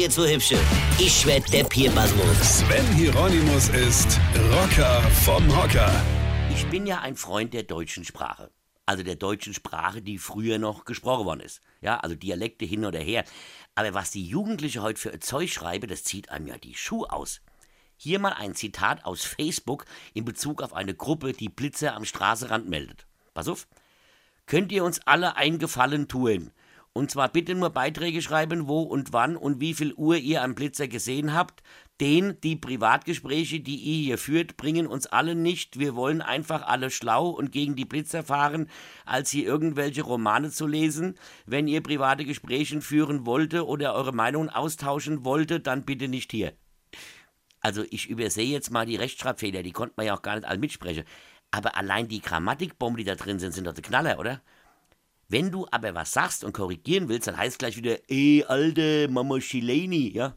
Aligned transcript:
jetzt 0.00 0.14
so 0.14 0.26
hübsche. 0.26 0.58
Ich 0.98 1.26
werd 1.26 1.52
der 1.52 1.64
Pierpasmus. 1.64 2.60
Sven 2.60 2.86
Hieronymus 2.94 3.68
ist 3.68 4.18
Rocker 4.50 5.02
vom 5.24 5.46
Hocker. 5.54 5.92
Ich 6.54 6.66
bin 6.68 6.86
ja 6.86 7.00
ein 7.00 7.16
Freund 7.16 7.52
der 7.52 7.64
deutschen 7.64 8.04
Sprache. 8.04 8.50
Also 8.86 9.02
der 9.02 9.16
deutschen 9.16 9.52
Sprache, 9.52 10.00
die 10.00 10.16
früher 10.16 10.58
noch 10.58 10.86
gesprochen 10.86 11.26
worden 11.26 11.40
ist. 11.40 11.60
Ja, 11.82 11.98
also 11.98 12.16
Dialekte 12.16 12.64
hin 12.64 12.86
oder 12.86 12.98
her. 12.98 13.24
Aber 13.74 13.92
was 13.92 14.10
die 14.10 14.26
Jugendliche 14.26 14.80
heute 14.80 14.98
für 14.98 15.20
Zeug 15.20 15.52
schreiben, 15.52 15.86
das 15.86 16.02
zieht 16.02 16.30
einem 16.30 16.46
ja 16.46 16.56
die 16.56 16.74
Schuhe 16.74 17.12
aus. 17.12 17.42
Hier 17.98 18.18
mal 18.20 18.32
ein 18.32 18.54
Zitat 18.54 19.04
aus 19.04 19.22
Facebook 19.24 19.84
in 20.14 20.24
Bezug 20.24 20.62
auf 20.62 20.72
eine 20.72 20.94
Gruppe, 20.94 21.34
die 21.34 21.50
Blitze 21.50 21.92
am 21.92 22.06
Straßenrand 22.06 22.70
meldet. 22.70 23.06
Pass 23.34 23.48
auf. 23.48 23.68
Könnt 24.46 24.72
ihr 24.72 24.82
uns 24.82 25.00
alle 25.06 25.36
einen 25.36 25.58
Gefallen 25.58 26.08
tun? 26.08 26.52
Und 26.92 27.10
zwar 27.10 27.28
bitte 27.28 27.54
nur 27.54 27.70
Beiträge 27.70 28.20
schreiben, 28.20 28.66
wo 28.66 28.82
und 28.82 29.12
wann 29.12 29.36
und 29.36 29.60
wie 29.60 29.74
viel 29.74 29.94
Uhr 29.94 30.16
ihr 30.16 30.42
am 30.42 30.56
Blitzer 30.56 30.88
gesehen 30.88 31.32
habt. 31.34 31.62
Den, 32.00 32.40
die 32.40 32.56
Privatgespräche, 32.56 33.60
die 33.60 33.76
ihr 33.76 34.04
hier 34.04 34.18
führt, 34.18 34.56
bringen 34.56 34.88
uns 34.88 35.06
alle 35.06 35.36
nicht. 35.36 35.78
Wir 35.78 35.94
wollen 35.94 36.20
einfach 36.20 36.62
alle 36.66 36.90
schlau 36.90 37.28
und 37.28 37.52
gegen 37.52 37.76
die 37.76 37.84
Blitzer 37.84 38.24
fahren, 38.24 38.68
als 39.04 39.30
hier 39.30 39.44
irgendwelche 39.44 40.02
Romane 40.02 40.50
zu 40.50 40.66
lesen. 40.66 41.14
Wenn 41.46 41.68
ihr 41.68 41.80
private 41.82 42.24
Gespräche 42.24 42.80
führen 42.80 43.24
wollte 43.24 43.66
oder 43.66 43.94
eure 43.94 44.12
Meinung 44.12 44.48
austauschen 44.48 45.24
wollte, 45.24 45.60
dann 45.60 45.84
bitte 45.84 46.08
nicht 46.08 46.32
hier. 46.32 46.54
Also 47.60 47.84
ich 47.90 48.08
übersehe 48.08 48.50
jetzt 48.50 48.70
mal 48.70 48.86
die 48.86 48.96
Rechtschreibfehler, 48.96 49.62
die 49.62 49.72
konnte 49.72 49.94
man 49.96 50.06
ja 50.06 50.14
auch 50.14 50.22
gar 50.22 50.34
nicht 50.34 50.46
alle 50.46 50.58
mitsprechen. 50.58 51.04
Aber 51.52 51.76
allein 51.76 52.08
die 52.08 52.22
Grammatikbomben, 52.22 52.96
die 52.96 53.04
da 53.04 53.14
drin 53.14 53.38
sind, 53.38 53.52
sind 53.52 53.66
doch 53.66 53.74
der 53.74 53.82
Knaller, 53.82 54.18
oder? 54.18 54.40
Wenn 55.30 55.52
du 55.52 55.64
aber 55.70 55.94
was 55.94 56.12
sagst 56.12 56.42
und 56.42 56.52
korrigieren 56.52 57.08
willst, 57.08 57.28
dann 57.28 57.36
heißt 57.36 57.52
es 57.52 57.58
gleich 57.58 57.76
wieder, 57.76 57.98
ey, 58.08 58.44
alte 58.48 59.06
Mama 59.08 59.38
Chileni, 59.38 60.10
ja? 60.10 60.34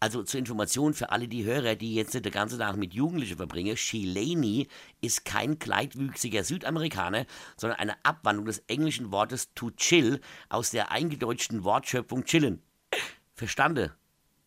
Also 0.00 0.24
zur 0.24 0.40
Information 0.40 0.94
für 0.94 1.10
alle 1.10 1.28
die 1.28 1.44
Hörer, 1.44 1.76
die 1.76 1.94
jetzt 1.94 2.12
nicht 2.12 2.24
den 2.24 2.32
ganzen 2.32 2.58
Tag 2.58 2.76
mit 2.76 2.92
Jugendlichen 2.92 3.36
verbringen, 3.36 3.76
Chileni 3.76 4.66
ist 5.00 5.24
kein 5.24 5.60
kleidwüchsiger 5.60 6.42
Südamerikaner, 6.42 7.24
sondern 7.56 7.78
eine 7.78 8.04
Abwandlung 8.04 8.46
des 8.46 8.58
englischen 8.66 9.12
Wortes 9.12 9.54
to 9.54 9.70
chill 9.70 10.20
aus 10.48 10.70
der 10.70 10.90
eingedeutschten 10.90 11.62
Wortschöpfung 11.62 12.24
chillen. 12.24 12.60
Verstande? 13.32 13.94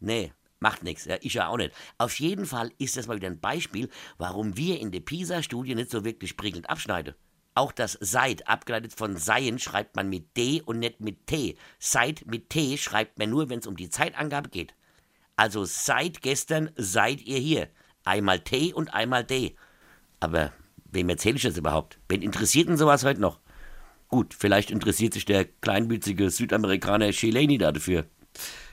Nee, 0.00 0.34
macht 0.60 0.82
nichts. 0.82 1.06
Ja, 1.06 1.16
ich 1.22 1.32
ja 1.32 1.48
auch 1.48 1.56
nicht. 1.56 1.72
Auf 1.96 2.20
jeden 2.20 2.44
Fall 2.44 2.72
ist 2.76 2.98
das 2.98 3.06
mal 3.06 3.16
wieder 3.16 3.28
ein 3.28 3.40
Beispiel, 3.40 3.88
warum 4.18 4.54
wir 4.58 4.80
in 4.80 4.92
der 4.92 5.00
PISA-Studie 5.00 5.74
nicht 5.74 5.90
so 5.90 6.04
wirklich 6.04 6.36
prickelnd 6.36 6.68
abschneiden. 6.68 7.14
Auch 7.54 7.72
das 7.72 7.98
seid, 8.00 8.48
abgeleitet 8.48 8.94
von 8.94 9.16
seien, 9.16 9.58
schreibt 9.58 9.96
man 9.96 10.08
mit 10.08 10.36
D 10.36 10.62
und 10.62 10.78
nicht 10.78 11.00
mit 11.00 11.26
T. 11.26 11.56
Seid 11.78 12.24
mit 12.26 12.48
T 12.48 12.78
schreibt 12.78 13.18
man 13.18 13.28
nur, 13.28 13.50
wenn 13.50 13.58
es 13.58 13.66
um 13.66 13.76
die 13.76 13.90
Zeitangabe 13.90 14.48
geht. 14.48 14.74
Also 15.36 15.64
seit 15.64 16.22
gestern 16.22 16.70
seid 16.76 17.20
ihr 17.22 17.38
hier. 17.38 17.68
Einmal 18.04 18.40
T 18.40 18.72
und 18.72 18.94
einmal 18.94 19.24
D. 19.24 19.56
Aber 20.20 20.52
wem 20.90 21.08
erzähle 21.08 21.36
ich 21.36 21.42
das 21.42 21.56
überhaupt? 21.56 21.98
Wen 22.08 22.22
interessiert 22.22 22.68
denn 22.68 22.76
sowas 22.78 23.04
heute 23.04 23.20
noch? 23.20 23.38
Gut, 24.08 24.34
vielleicht 24.34 24.70
interessiert 24.70 25.14
sich 25.14 25.24
der 25.24 25.44
kleinwüchsige 25.44 26.30
Südamerikaner 26.30 27.10
Chileni 27.10 27.58
dafür. 27.58 28.06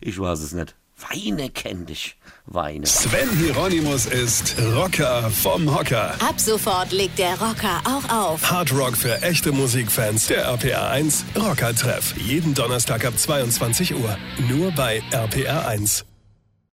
Ich 0.00 0.18
weiß 0.18 0.40
es 0.40 0.52
nicht. 0.52 0.76
Weine 1.00 1.48
kenn 1.50 1.86
dich. 1.86 2.16
Weine. 2.46 2.86
Sven 2.86 3.30
Hieronymus 3.38 4.06
ist 4.06 4.56
Rocker 4.74 5.30
vom 5.30 5.72
Hocker. 5.72 6.14
Ab 6.20 6.40
sofort 6.40 6.92
legt 6.92 7.18
der 7.18 7.38
Rocker 7.40 7.80
auch 7.84 8.10
auf. 8.10 8.50
Hard 8.50 8.72
Rock 8.72 8.96
für 8.96 9.22
echte 9.22 9.52
Musikfans. 9.52 10.26
Der 10.26 10.44
RPR 10.44 10.90
1 10.90 11.24
Rocker 11.36 11.74
Treff. 11.74 12.16
Jeden 12.16 12.54
Donnerstag 12.54 13.04
ab 13.04 13.16
22 13.16 13.94
Uhr. 13.94 14.16
Nur 14.48 14.72
bei 14.72 15.02
RPR 15.12 15.68
1. 15.68 16.04